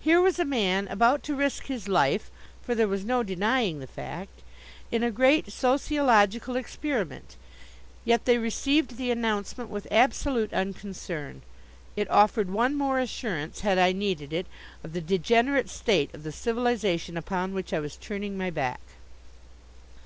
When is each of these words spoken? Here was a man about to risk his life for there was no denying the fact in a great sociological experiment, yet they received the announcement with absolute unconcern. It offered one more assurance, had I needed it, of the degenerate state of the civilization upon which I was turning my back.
Here 0.00 0.18
was 0.18 0.38
a 0.38 0.46
man 0.46 0.88
about 0.88 1.22
to 1.24 1.34
risk 1.34 1.66
his 1.66 1.88
life 1.88 2.30
for 2.62 2.74
there 2.74 2.88
was 2.88 3.04
no 3.04 3.22
denying 3.22 3.80
the 3.80 3.86
fact 3.86 4.42
in 4.90 5.02
a 5.02 5.10
great 5.10 5.52
sociological 5.52 6.56
experiment, 6.56 7.36
yet 8.06 8.24
they 8.24 8.38
received 8.38 8.96
the 8.96 9.10
announcement 9.10 9.68
with 9.68 9.86
absolute 9.90 10.54
unconcern. 10.54 11.42
It 11.96 12.08
offered 12.08 12.48
one 12.50 12.76
more 12.76 12.98
assurance, 12.98 13.60
had 13.60 13.76
I 13.76 13.92
needed 13.92 14.32
it, 14.32 14.46
of 14.82 14.94
the 14.94 15.02
degenerate 15.02 15.68
state 15.68 16.14
of 16.14 16.22
the 16.22 16.32
civilization 16.32 17.18
upon 17.18 17.52
which 17.52 17.74
I 17.74 17.78
was 17.78 17.96
turning 17.98 18.38
my 18.38 18.48
back. 18.48 18.80